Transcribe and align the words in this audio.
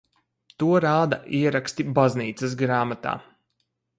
To 0.61 0.69
rāda 0.85 1.19
ieraksti 1.41 1.85
baznīcas 1.99 2.57
grāmatā. 2.65 3.13